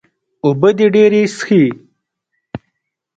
[0.45, 1.63] اوبۀ دې ډېرې څښي